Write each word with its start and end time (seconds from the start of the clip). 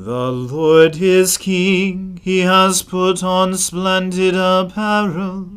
The 0.00 0.30
Lord 0.30 0.98
is 1.02 1.36
King, 1.36 2.20
he 2.22 2.42
has 2.42 2.82
put 2.82 3.24
on 3.24 3.56
splendid 3.56 4.36
apparel. 4.36 5.48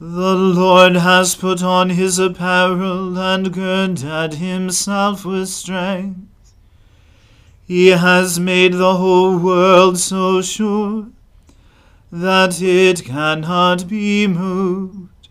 The 0.00 0.34
Lord 0.34 0.96
has 0.96 1.36
put 1.36 1.62
on 1.62 1.90
his 1.90 2.18
apparel 2.18 3.16
and 3.16 3.52
girded 3.52 4.34
himself 4.34 5.24
with 5.24 5.48
strength. 5.50 6.52
He 7.64 7.90
has 7.90 8.40
made 8.40 8.72
the 8.72 8.96
whole 8.96 9.38
world 9.38 10.00
so 10.00 10.42
sure 10.42 11.06
that 12.10 12.60
it 12.60 13.04
cannot 13.04 13.86
be 13.86 14.26
moved. 14.26 15.28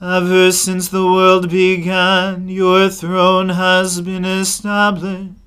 Ever 0.00 0.52
since 0.52 0.86
the 0.86 1.06
world 1.06 1.50
began, 1.50 2.48
your 2.48 2.88
throne 2.88 3.48
has 3.48 4.00
been 4.00 4.24
established. 4.24 5.37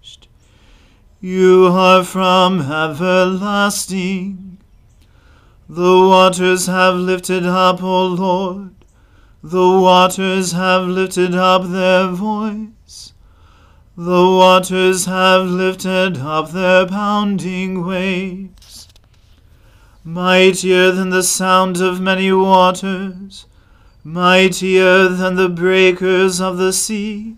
You 1.24 1.68
are 1.68 2.04
from 2.04 2.62
everlasting. 2.62 4.58
The 5.70 6.00
waters 6.00 6.66
have 6.66 6.96
lifted 6.96 7.46
up, 7.46 7.84
O 7.84 8.08
Lord. 8.08 8.74
The 9.44 9.70
waters 9.70 10.54
have 10.54 10.88
lifted 10.88 11.36
up 11.36 11.70
their 11.70 12.08
voice. 12.08 13.14
The 13.96 14.24
waters 14.24 15.06
have 15.06 15.46
lifted 15.46 16.18
up 16.18 16.54
their 16.54 16.88
pounding 16.88 17.86
waves. 17.86 18.88
Mightier 20.04 20.90
than 20.92 21.12
the 21.12 21.22
sound 21.22 21.80
of 21.80 22.02
many 22.02 22.32
waters, 22.32 23.46
mightier 24.04 25.08
than 25.08 25.36
the 25.36 25.50
breakers 25.50 26.42
of 26.42 26.58
the 26.58 26.74
sea. 26.74 27.36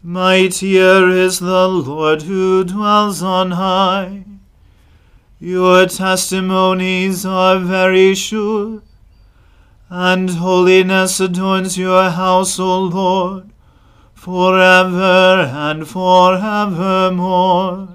Mightier 0.00 1.08
is 1.08 1.40
the 1.40 1.66
Lord 1.66 2.22
who 2.22 2.62
dwells 2.62 3.20
on 3.20 3.50
high. 3.50 4.24
Your 5.40 5.86
testimonies 5.86 7.26
are 7.26 7.58
very 7.58 8.14
sure, 8.14 8.82
and 9.90 10.30
holiness 10.30 11.18
adorns 11.18 11.76
your 11.76 12.10
house, 12.10 12.60
O 12.60 12.80
Lord, 12.80 13.50
forever 14.14 15.50
and 15.52 15.88
forevermore. 15.88 17.88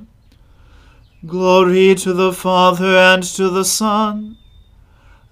Glory 1.26 1.96
to 1.96 2.12
the 2.12 2.34
Father 2.34 2.98
and 2.98 3.24
to 3.24 3.50
the 3.50 3.64
Son 3.64 4.38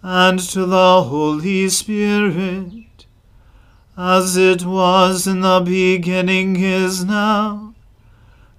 and 0.01 0.39
to 0.39 0.65
the 0.65 1.03
Holy 1.03 1.67
Spirit 1.67 2.85
as 3.97 4.37
it 4.37 4.65
was 4.65 5.27
in 5.27 5.41
the 5.41 5.59
beginning 5.59 6.55
is 6.55 7.03
now, 7.03 7.73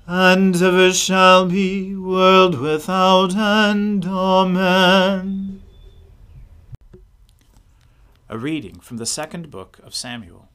and 0.07 0.55
ever 0.61 0.93
shall 0.93 1.47
be, 1.47 1.95
world 1.97 2.59
without 2.59 3.35
end. 3.35 4.05
Amen. 4.05 5.63
A 8.29 8.39
reading 8.39 8.81
from 8.81 8.97
the 8.97 9.07
second 9.07 9.51
book 9.51 9.79
of 9.83 9.95
Samuel. 9.95 10.49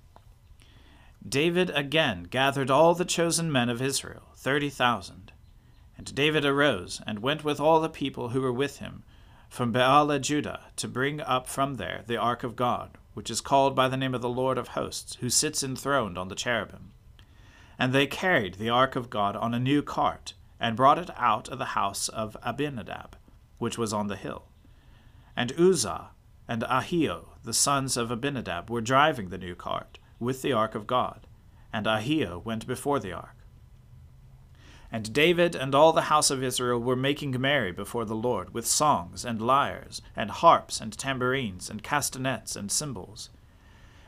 David 1.28 1.72
again 1.72 2.24
gathered 2.24 2.72
all 2.72 2.94
the 2.94 3.06
chosen 3.06 3.52
men 3.52 3.70
of 3.70 3.82
Israel, 3.82 4.30
thirty 4.36 4.70
thousand. 4.70 5.32
And 5.98 6.14
David 6.14 6.46
arose 6.46 7.02
and 7.08 7.20
went 7.20 7.44
with 7.44 7.60
all 7.60 7.80
the 7.80 7.90
people 7.90 8.30
who 8.30 8.42
were 8.42 8.54
with 8.54 8.78
him 8.78 9.04
from 9.50 9.74
Baalah 9.74 10.22
Judah 10.22 10.62
to 10.76 10.88
bring 10.88 11.20
up 11.22 11.48
from 11.48 11.76
there 11.76 12.04
the 12.06 12.18
ark 12.18 12.44
of 12.44 12.56
God, 12.56 12.98
which 13.18 13.32
is 13.32 13.42
called 13.42 13.76
by 13.76 13.88
the 13.88 13.98
name 13.98 14.14
of 14.14 14.22
the 14.22 14.30
Lord 14.30 14.60
of 14.60 14.68
hosts, 14.68 15.18
who 15.22 15.30
sits 15.32 15.64
enthroned 15.64 16.20
on 16.20 16.28
the 16.28 16.36
cherubim. 16.36 16.92
And 17.80 17.92
they 17.92 18.06
carried 18.06 18.54
the 18.54 18.70
ark 18.70 18.96
of 18.96 19.10
God 19.10 19.36
on 19.36 19.56
a 19.56 19.60
new 19.60 19.82
cart, 19.82 20.36
and 20.60 20.78
brought 20.78 21.00
it 21.00 21.10
out 21.18 21.50
of 21.50 21.58
the 21.58 21.74
house 21.74 22.10
of 22.10 22.38
Abinadab, 22.44 23.16
which 23.58 23.76
was 23.76 23.92
on 23.92 24.06
the 24.06 24.18
hill. 24.18 24.50
And 25.36 25.52
Uzzah 25.60 26.12
and 26.48 26.62
Ahio, 26.62 27.30
the 27.44 27.56
sons 27.56 27.98
of 27.98 28.12
Abinadab, 28.12 28.70
were 28.70 28.82
driving 28.82 29.30
the 29.30 29.40
new 29.40 29.56
cart 29.56 29.98
with 30.20 30.44
the 30.44 30.54
ark 30.54 30.76
of 30.76 30.86
God, 30.86 31.26
and 31.74 31.88
Ahio 31.88 32.46
went 32.46 32.68
before 32.68 33.00
the 33.00 33.14
ark. 33.14 33.37
And 34.92 35.12
David 35.12 35.56
and 35.56 35.76
all 35.76 35.92
the 35.92 36.04
house 36.04 36.30
of 36.30 36.42
Israel 36.42 36.80
were 36.80 36.96
making 36.96 37.40
merry 37.40 37.72
before 37.72 38.06
the 38.06 38.16
Lord 38.16 38.54
with 38.54 38.66
songs 38.66 39.26
and 39.26 39.42
lyres, 39.42 40.02
and 40.16 40.32
harps 40.32 40.80
and 40.80 40.98
tambourines, 40.98 41.70
and 41.70 41.84
castanets 41.84 42.56
and 42.56 42.72
cymbals. 42.72 43.30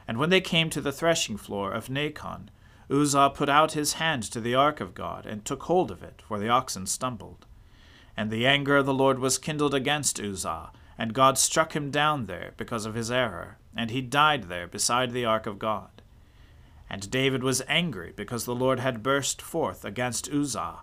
And 0.08 0.18
when 0.18 0.30
they 0.30 0.42
came 0.42 0.70
to 0.70 0.82
the 0.82 0.94
threshing 0.94 1.38
floor 1.38 1.72
of 1.72 1.90
Nacon, 1.90 2.50
Uzzah 2.90 3.32
put 3.36 3.50
out 3.50 3.74
his 3.74 3.94
hand 3.94 4.24
to 4.24 4.42
the 4.42 4.56
ark 4.56 4.80
of 4.80 4.96
God, 4.96 5.26
and 5.26 5.44
took 5.44 5.64
hold 5.64 5.92
of 5.92 6.02
it, 6.02 6.22
for 6.28 6.40
the 6.40 6.50
oxen 6.50 6.88
stumbled. 6.88 7.46
And 8.18 8.32
the 8.32 8.48
anger 8.48 8.78
of 8.78 8.86
the 8.86 8.94
Lord 8.94 9.20
was 9.20 9.38
kindled 9.38 9.76
against 9.76 10.20
Uzzah, 10.20 10.72
and 10.98 11.14
God 11.14 11.38
struck 11.38 11.76
him 11.76 11.92
down 11.92 12.26
there 12.26 12.54
because 12.58 12.86
of 12.86 12.96
his 12.96 13.12
error, 13.12 13.58
and 13.76 13.92
he 13.92 14.02
died 14.02 14.46
there 14.46 14.68
beside 14.68 15.12
the 15.12 15.26
ark 15.26 15.46
of 15.46 15.60
God. 15.60 15.99
And 16.90 17.12
David 17.12 17.44
was 17.44 17.62
angry 17.68 18.14
because 18.16 18.46
the 18.46 18.56
Lord 18.56 18.80
had 18.80 19.04
burst 19.04 19.42
forth 19.42 19.86
against 19.86 20.32
Uzzah, 20.32 20.82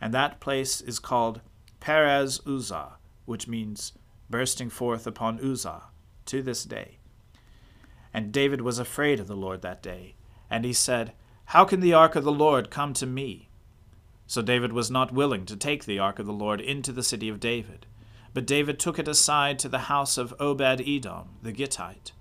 and 0.00 0.14
that 0.14 0.40
place 0.40 0.80
is 0.80 0.98
called 0.98 1.40
Perez 1.80 2.40
Uzzah, 2.46 2.98
which 3.24 3.48
means 3.48 3.92
bursting 4.30 4.70
forth 4.70 5.06
upon 5.06 5.40
Uzzah, 5.40 5.84
to 6.26 6.42
this 6.42 6.64
day. 6.64 6.98
And 8.14 8.32
David 8.32 8.60
was 8.60 8.78
afraid 8.78 9.20
of 9.20 9.26
the 9.26 9.36
Lord 9.36 9.62
that 9.62 9.82
day, 9.82 10.14
and 10.48 10.64
he 10.64 10.72
said, 10.72 11.12
How 11.46 11.64
can 11.64 11.80
the 11.80 11.94
ark 11.94 12.14
of 12.14 12.24
the 12.24 12.32
Lord 12.32 12.70
come 12.70 12.92
to 12.94 13.06
me? 13.06 13.48
So 14.26 14.42
David 14.42 14.72
was 14.72 14.90
not 14.90 15.12
willing 15.12 15.46
to 15.46 15.56
take 15.56 15.84
the 15.84 15.98
ark 15.98 16.18
of 16.18 16.26
the 16.26 16.32
Lord 16.32 16.60
into 16.60 16.92
the 16.92 17.02
city 17.02 17.28
of 17.28 17.40
David, 17.40 17.86
but 18.34 18.46
David 18.46 18.78
took 18.78 18.98
it 18.98 19.08
aside 19.08 19.58
to 19.58 19.68
the 19.68 19.88
house 19.90 20.18
of 20.18 20.34
Obed 20.38 20.82
Edom 20.86 21.30
the 21.42 21.52
Gittite. 21.52 22.12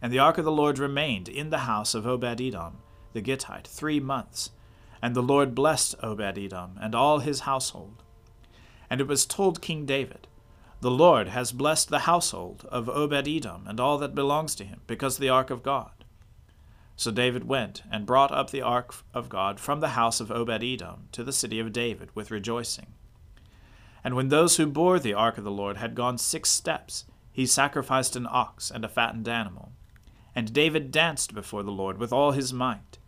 And 0.00 0.12
the 0.12 0.18
ark 0.18 0.38
of 0.38 0.44
the 0.44 0.52
Lord 0.52 0.78
remained 0.78 1.28
in 1.28 1.50
the 1.50 1.58
house 1.58 1.94
of 1.94 2.06
Obed 2.06 2.40
Edom 2.40 2.78
the 3.16 3.22
Gittite 3.22 3.66
three 3.66 3.98
months. 3.98 4.50
And 5.00 5.16
the 5.16 5.22
Lord 5.22 5.54
blessed 5.54 5.94
Obed 6.02 6.38
Edom 6.38 6.78
and 6.80 6.94
all 6.94 7.20
his 7.20 7.40
household. 7.40 8.02
And 8.90 9.00
it 9.00 9.08
was 9.08 9.24
told 9.24 9.62
King 9.62 9.86
David, 9.86 10.28
The 10.82 10.90
Lord 10.90 11.28
has 11.28 11.50
blessed 11.50 11.88
the 11.88 12.00
household 12.00 12.66
of 12.68 12.90
Obed 12.90 13.26
Edom 13.26 13.64
and 13.66 13.80
all 13.80 13.96
that 13.98 14.14
belongs 14.14 14.54
to 14.56 14.64
him, 14.64 14.82
because 14.86 15.16
the 15.16 15.30
ark 15.30 15.50
of 15.50 15.62
God. 15.62 16.04
So 16.94 17.10
David 17.10 17.44
went 17.44 17.82
and 17.90 18.06
brought 18.06 18.32
up 18.32 18.50
the 18.50 18.62
ark 18.62 18.94
of 19.14 19.28
God 19.28 19.60
from 19.60 19.80
the 19.80 19.90
house 19.90 20.20
of 20.20 20.30
Obed 20.30 20.62
Edom 20.62 21.08
to 21.12 21.24
the 21.24 21.32
city 21.32 21.58
of 21.58 21.72
David 21.72 22.10
with 22.14 22.30
rejoicing. 22.30 22.94
And 24.04 24.14
when 24.14 24.28
those 24.28 24.56
who 24.56 24.66
bore 24.66 24.98
the 24.98 25.14
ark 25.14 25.36
of 25.36 25.44
the 25.44 25.50
Lord 25.50 25.78
had 25.78 25.94
gone 25.94 26.16
six 26.16 26.50
steps, 26.50 27.04
he 27.32 27.44
sacrificed 27.44 28.16
an 28.16 28.26
ox 28.30 28.70
and 28.70 28.84
a 28.84 28.88
fattened 28.88 29.28
animal. 29.28 29.72
And 30.36 30.52
David 30.52 30.92
danced 30.92 31.34
before 31.34 31.62
the 31.62 31.72
Lord 31.72 31.96
with 31.96 32.12
all 32.12 32.32
his 32.32 32.52
might. 32.52 32.98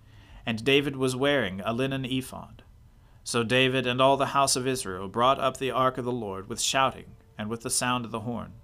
And 0.46 0.64
David 0.64 0.96
was 0.96 1.14
wearing 1.14 1.60
a 1.60 1.74
linen 1.74 2.06
ephod. 2.06 2.62
So 3.22 3.44
David 3.44 3.86
and 3.86 4.00
all 4.00 4.16
the 4.16 4.26
house 4.26 4.56
of 4.56 4.66
Israel 4.66 5.06
brought 5.08 5.38
up 5.38 5.58
the 5.58 5.70
ark 5.70 5.98
of 5.98 6.06
the 6.06 6.10
Lord 6.10 6.48
with 6.48 6.60
shouting 6.60 7.16
and 7.36 7.50
with 7.50 7.60
the 7.60 7.70
sound 7.70 8.06
of 8.06 8.10
the 8.10 8.20
horn. 8.20 8.54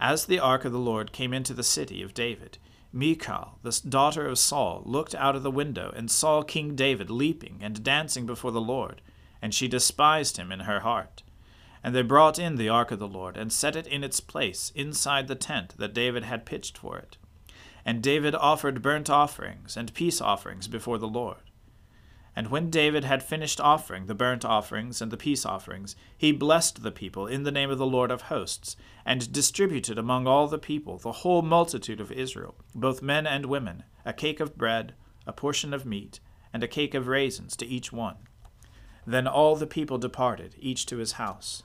As 0.00 0.24
the 0.24 0.40
ark 0.40 0.64
of 0.64 0.72
the 0.72 0.78
Lord 0.78 1.12
came 1.12 1.34
into 1.34 1.52
the 1.52 1.62
city 1.62 2.02
of 2.02 2.14
David, 2.14 2.56
Michal, 2.94 3.58
the 3.62 3.78
daughter 3.86 4.26
of 4.26 4.38
Saul, 4.38 4.82
looked 4.86 5.14
out 5.14 5.36
of 5.36 5.42
the 5.42 5.50
window 5.50 5.92
and 5.94 6.10
saw 6.10 6.42
King 6.42 6.74
David 6.74 7.10
leaping 7.10 7.58
and 7.60 7.84
dancing 7.84 8.24
before 8.24 8.52
the 8.52 8.60
Lord, 8.60 9.02
and 9.40 9.54
she 9.54 9.68
despised 9.68 10.38
him 10.38 10.50
in 10.50 10.60
her 10.60 10.80
heart. 10.80 11.22
And 11.84 11.94
they 11.94 12.02
brought 12.02 12.38
in 12.38 12.56
the 12.56 12.68
ark 12.68 12.90
of 12.90 12.98
the 12.98 13.08
Lord, 13.08 13.36
and 13.36 13.52
set 13.52 13.74
it 13.74 13.86
in 13.86 14.04
its 14.04 14.20
place 14.20 14.70
inside 14.74 15.26
the 15.28 15.34
tent 15.34 15.74
that 15.78 15.94
David 15.94 16.24
had 16.24 16.46
pitched 16.46 16.78
for 16.78 16.96
it. 16.96 17.16
And 17.84 18.02
David 18.02 18.34
offered 18.34 18.82
burnt 18.82 19.10
offerings 19.10 19.76
and 19.76 19.92
peace 19.92 20.20
offerings 20.20 20.68
before 20.68 20.98
the 20.98 21.08
Lord. 21.08 21.38
And 22.34 22.48
when 22.48 22.70
David 22.70 23.04
had 23.04 23.22
finished 23.22 23.60
offering 23.60 24.06
the 24.06 24.14
burnt 24.14 24.44
offerings 24.44 25.02
and 25.02 25.10
the 25.10 25.16
peace 25.16 25.44
offerings, 25.44 25.94
he 26.16 26.32
blessed 26.32 26.82
the 26.82 26.90
people 26.90 27.26
in 27.26 27.42
the 27.42 27.50
name 27.50 27.70
of 27.70 27.78
the 27.78 27.86
Lord 27.86 28.10
of 28.10 28.22
hosts, 28.22 28.76
and 29.04 29.32
distributed 29.32 29.98
among 29.98 30.26
all 30.26 30.46
the 30.46 30.58
people, 30.58 30.96
the 30.96 31.12
whole 31.12 31.42
multitude 31.42 32.00
of 32.00 32.10
Israel, 32.10 32.54
both 32.74 33.02
men 33.02 33.26
and 33.26 33.46
women, 33.46 33.82
a 34.06 34.12
cake 34.12 34.40
of 34.40 34.56
bread, 34.56 34.94
a 35.26 35.32
portion 35.32 35.74
of 35.74 35.84
meat, 35.84 36.20
and 36.52 36.62
a 36.62 36.68
cake 36.68 36.94
of 36.94 37.06
raisins 37.06 37.54
to 37.56 37.66
each 37.66 37.92
one. 37.92 38.16
Then 39.06 39.26
all 39.26 39.56
the 39.56 39.66
people 39.66 39.98
departed, 39.98 40.54
each 40.58 40.86
to 40.86 40.98
his 40.98 41.12
house. 41.12 41.64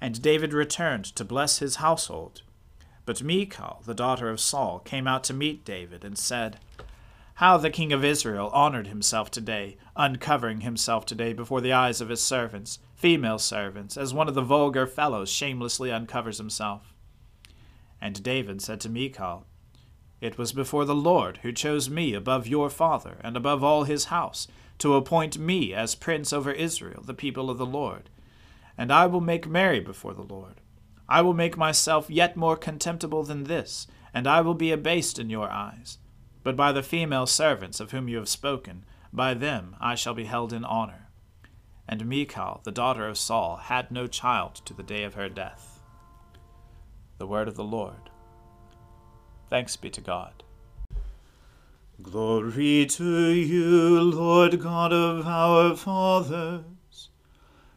And 0.00 0.20
David 0.20 0.52
returned 0.52 1.04
to 1.16 1.24
bless 1.24 1.58
his 1.58 1.76
household. 1.76 2.42
But 3.06 3.22
Michal, 3.22 3.82
the 3.86 3.94
daughter 3.94 4.28
of 4.28 4.40
Saul, 4.40 4.80
came 4.80 5.06
out 5.06 5.24
to 5.24 5.34
meet 5.34 5.64
David, 5.64 6.04
and 6.04 6.18
said, 6.18 6.58
How 7.34 7.56
the 7.56 7.70
king 7.70 7.92
of 7.92 8.04
Israel 8.04 8.50
honored 8.52 8.88
himself 8.88 9.30
today, 9.30 9.78
uncovering 9.94 10.62
himself 10.62 11.06
today 11.06 11.32
before 11.32 11.60
the 11.60 11.72
eyes 11.72 12.00
of 12.00 12.08
his 12.08 12.20
servants, 12.20 12.80
female 12.94 13.38
servants, 13.38 13.96
as 13.96 14.12
one 14.12 14.28
of 14.28 14.34
the 14.34 14.42
vulgar 14.42 14.86
fellows 14.86 15.30
shamelessly 15.30 15.92
uncovers 15.92 16.38
himself. 16.38 16.92
And 18.00 18.22
David 18.22 18.60
said 18.60 18.80
to 18.80 18.88
Michal, 18.88 19.46
It 20.20 20.36
was 20.36 20.52
before 20.52 20.84
the 20.84 20.94
Lord 20.94 21.38
who 21.38 21.52
chose 21.52 21.88
me 21.88 22.12
above 22.12 22.46
your 22.48 22.68
father, 22.68 23.18
and 23.22 23.36
above 23.36 23.62
all 23.62 23.84
his 23.84 24.06
house, 24.06 24.48
to 24.78 24.94
appoint 24.94 25.38
me 25.38 25.72
as 25.72 25.94
prince 25.94 26.32
over 26.32 26.50
Israel, 26.50 27.02
the 27.02 27.14
people 27.14 27.48
of 27.48 27.56
the 27.56 27.64
Lord 27.64 28.10
and 28.78 28.92
I 28.92 29.06
will 29.06 29.20
make 29.20 29.48
merry 29.48 29.80
before 29.80 30.14
the 30.14 30.22
Lord. 30.22 30.60
I 31.08 31.22
will 31.22 31.34
make 31.34 31.56
myself 31.56 32.10
yet 32.10 32.36
more 32.36 32.56
contemptible 32.56 33.22
than 33.22 33.44
this, 33.44 33.86
and 34.12 34.26
I 34.26 34.40
will 34.40 34.54
be 34.54 34.72
abased 34.72 35.18
in 35.18 35.30
your 35.30 35.50
eyes. 35.50 35.98
But 36.42 36.56
by 36.56 36.72
the 36.72 36.82
female 36.82 37.26
servants 37.26 37.80
of 37.80 37.90
whom 37.90 38.08
you 38.08 38.16
have 38.18 38.28
spoken, 38.28 38.84
by 39.12 39.34
them 39.34 39.76
I 39.80 39.94
shall 39.94 40.14
be 40.14 40.24
held 40.24 40.52
in 40.52 40.64
honor. 40.64 41.08
And 41.88 42.06
Michal, 42.06 42.60
the 42.64 42.72
daughter 42.72 43.06
of 43.06 43.18
Saul, 43.18 43.56
had 43.56 43.90
no 43.90 44.06
child 44.06 44.56
to 44.64 44.74
the 44.74 44.82
day 44.82 45.04
of 45.04 45.14
her 45.14 45.28
death. 45.28 45.80
The 47.18 47.26
word 47.26 47.48
of 47.48 47.54
the 47.54 47.64
Lord. 47.64 48.10
Thanks 49.48 49.76
be 49.76 49.90
to 49.90 50.00
God. 50.00 50.42
Glory 52.02 52.84
to 52.86 53.28
you, 53.30 54.02
Lord 54.02 54.60
God 54.60 54.92
of 54.92 55.26
our 55.26 55.74
fathers. 55.76 56.64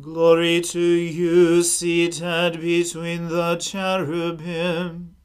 Glory 0.00 0.60
to 0.60 0.80
you, 0.80 1.62
seated 1.62 2.60
between 2.60 3.28
the 3.28 3.56
cherubim. 3.56 5.16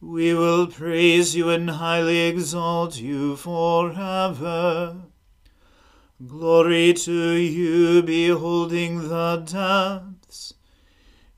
We 0.00 0.32
will 0.32 0.66
praise 0.68 1.36
you 1.36 1.50
and 1.50 1.68
highly 1.68 2.20
exalt 2.20 2.98
you 2.98 3.36
forever. 3.36 4.96
Glory 6.26 6.94
to 6.94 7.32
you, 7.32 8.02
beholding 8.02 9.08
the 9.08 9.36
depths. 9.44 10.54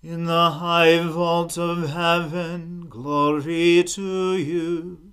In 0.02 0.26
the 0.26 0.50
high 0.50 1.02
vault 1.02 1.58
of 1.58 1.90
heaven, 1.90 2.86
glory 2.88 3.82
to 3.84 4.36
you. 4.36 5.12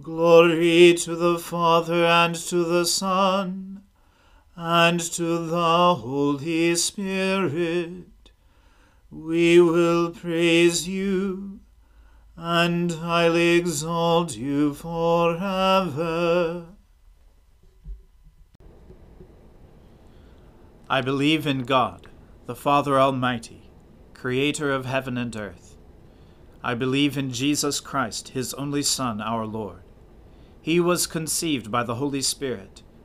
Glory 0.00 0.94
to 0.94 1.14
the 1.14 1.38
Father 1.38 2.06
and 2.06 2.34
to 2.34 2.64
the 2.64 2.86
Son 2.86 3.71
and 4.56 5.00
to 5.00 5.46
the 5.46 5.94
Holy 5.94 6.74
Spirit. 6.76 8.30
We 9.10 9.60
will 9.60 10.10
praise 10.10 10.88
you 10.88 11.60
and 12.36 12.90
highly 12.92 13.56
exalt 13.56 14.36
you 14.36 14.74
forever. 14.74 16.66
I 20.88 21.00
believe 21.00 21.46
in 21.46 21.64
God, 21.64 22.08
the 22.46 22.54
Father 22.54 23.00
Almighty, 23.00 23.70
creator 24.12 24.70
of 24.70 24.84
heaven 24.84 25.16
and 25.16 25.34
earth. 25.34 25.76
I 26.62 26.74
believe 26.74 27.16
in 27.16 27.32
Jesus 27.32 27.80
Christ, 27.80 28.30
his 28.30 28.52
only 28.54 28.82
Son, 28.82 29.20
our 29.20 29.46
Lord. 29.46 29.82
He 30.60 30.78
was 30.78 31.06
conceived 31.06 31.70
by 31.70 31.82
the 31.82 31.96
Holy 31.96 32.22
Spirit 32.22 32.82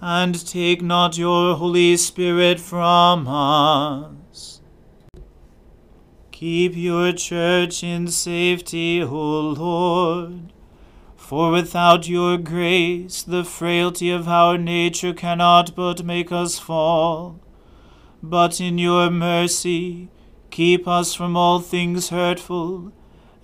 and 0.00 0.46
take 0.46 0.82
not 0.82 1.18
your 1.18 1.56
Holy 1.56 1.96
Spirit 1.96 2.60
from 2.60 3.26
us. 3.28 4.60
Keep 6.30 6.76
your 6.76 7.12
church 7.12 7.82
in 7.82 8.08
safety, 8.08 9.02
O 9.02 9.40
Lord 9.40 10.52
for 11.28 11.50
without 11.50 12.08
your 12.08 12.38
grace, 12.38 13.22
the 13.22 13.44
frailty 13.44 14.10
of 14.10 14.26
our 14.26 14.56
nature 14.56 15.12
cannot 15.12 15.76
but 15.76 16.02
make 16.02 16.32
us 16.32 16.58
fall. 16.58 17.38
But 18.22 18.62
in 18.62 18.78
your 18.78 19.10
mercy, 19.10 20.08
keep 20.50 20.88
us 20.88 21.12
from 21.12 21.36
all 21.36 21.60
things 21.60 22.08
hurtful, 22.08 22.92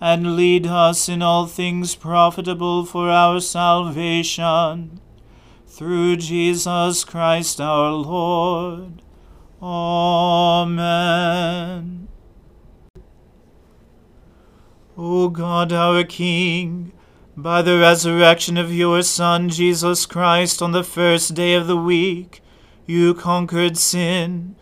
and 0.01 0.35
lead 0.35 0.67
us 0.67 1.11
in 1.11 1.21
all 1.21 1.45
things 1.45 1.95
profitable 1.95 2.87
for 2.87 3.11
our 3.11 3.39
salvation. 3.39 4.99
Through 5.77 6.19
Jesus 6.19 7.03
Christ 7.03 7.61
our 7.61 7.91
Lord. 7.91 9.03
Amen. 9.61 10.87
O 14.97 15.29
God, 15.31 15.73
our 15.73 16.05
King, 16.05 16.93
by 17.37 17.61
the 17.61 17.77
resurrection 17.77 18.57
of 18.57 18.73
your 18.73 19.03
Son, 19.03 19.49
Jesus 19.49 20.07
Christ, 20.07 20.63
on 20.63 20.71
the 20.71 20.85
first 20.85 21.35
day 21.35 21.55
of 21.55 21.67
the 21.67 21.77
week, 21.77 22.41
you 22.87 23.13
conquered 23.13 23.77
sin, 23.77 24.55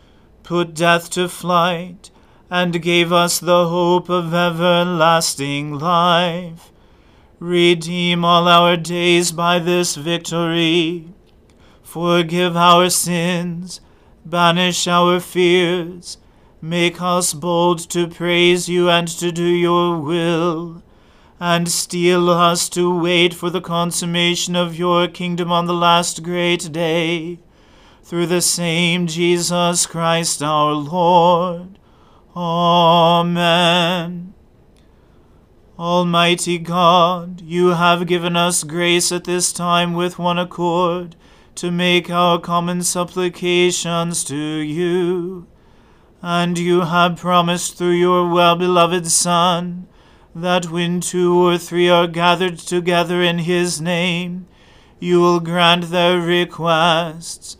put 0.42 0.72
death 0.72 1.10
to 1.10 1.28
flight, 1.28 2.10
and 2.50 2.80
gave 2.80 3.12
us 3.12 3.38
the 3.38 3.68
hope 3.68 4.08
of 4.08 4.32
everlasting 4.32 5.74
life. 5.74 6.71
Redeem 7.42 8.24
all 8.24 8.46
our 8.46 8.76
days 8.76 9.32
by 9.32 9.58
this 9.58 9.96
victory. 9.96 11.08
Forgive 11.82 12.56
our 12.56 12.88
sins, 12.88 13.80
banish 14.24 14.86
our 14.86 15.18
fears, 15.18 16.18
make 16.60 17.02
us 17.02 17.34
bold 17.34 17.80
to 17.90 18.06
praise 18.06 18.68
you 18.68 18.88
and 18.88 19.08
to 19.08 19.32
do 19.32 19.42
your 19.42 19.98
will 19.98 20.84
and 21.40 21.68
steel 21.68 22.30
us 22.30 22.68
to 22.68 22.96
wait 22.96 23.34
for 23.34 23.50
the 23.50 23.60
consummation 23.60 24.54
of 24.54 24.78
your 24.78 25.08
kingdom 25.08 25.50
on 25.50 25.66
the 25.66 25.74
last 25.74 26.22
great 26.22 26.70
day. 26.70 27.40
Through 28.04 28.26
the 28.26 28.40
same 28.40 29.08
Jesus 29.08 29.86
Christ 29.86 30.44
our 30.44 30.74
Lord. 30.74 31.76
Amen. 32.36 34.32
Almighty 35.78 36.58
God, 36.58 37.40
you 37.40 37.68
have 37.68 38.06
given 38.06 38.36
us 38.36 38.62
grace 38.62 39.10
at 39.10 39.24
this 39.24 39.54
time 39.54 39.94
with 39.94 40.18
one 40.18 40.38
accord 40.38 41.16
to 41.54 41.70
make 41.70 42.10
our 42.10 42.38
common 42.38 42.82
supplications 42.82 44.22
to 44.24 44.36
you. 44.36 45.46
And 46.20 46.58
you 46.58 46.82
have 46.82 47.16
promised 47.16 47.78
through 47.78 47.92
your 47.92 48.28
well 48.28 48.54
beloved 48.54 49.06
Son 49.06 49.88
that 50.34 50.70
when 50.70 51.00
two 51.00 51.34
or 51.34 51.56
three 51.56 51.88
are 51.88 52.06
gathered 52.06 52.58
together 52.58 53.22
in 53.22 53.38
his 53.38 53.80
name, 53.80 54.46
you 55.00 55.20
will 55.20 55.40
grant 55.40 55.90
their 55.90 56.20
requests. 56.20 57.56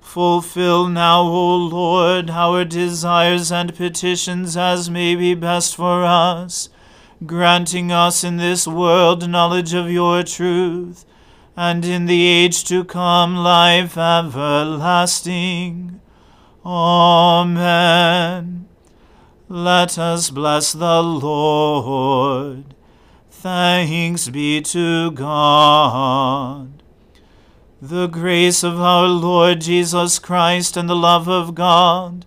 Fulfill 0.00 0.86
now, 0.88 1.22
O 1.22 1.56
Lord, 1.56 2.28
our 2.28 2.64
desires 2.66 3.50
and 3.50 3.74
petitions 3.74 4.56
as 4.56 4.90
may 4.90 5.14
be 5.14 5.34
best 5.34 5.74
for 5.76 6.04
us, 6.04 6.68
granting 7.26 7.90
us 7.90 8.22
in 8.22 8.36
this 8.36 8.66
world 8.66 9.28
knowledge 9.28 9.74
of 9.74 9.90
your 9.90 10.22
truth, 10.22 11.04
and 11.56 11.84
in 11.84 12.06
the 12.06 12.26
age 12.26 12.64
to 12.64 12.84
come 12.84 13.36
life 13.36 13.96
everlasting. 13.96 16.00
Amen. 16.64 18.68
Let 19.48 19.98
us 19.98 20.30
bless 20.30 20.72
the 20.72 21.02
Lord. 21.02 22.74
Thanks 23.30 24.28
be 24.28 24.60
to 24.62 25.10
God. 25.12 26.82
The 27.80 28.08
grace 28.08 28.62
of 28.62 28.80
our 28.80 29.06
Lord 29.06 29.60
Jesus 29.60 30.18
Christ 30.18 30.76
and 30.76 30.88
the 30.88 30.96
love 30.96 31.28
of 31.28 31.54
God 31.54 32.26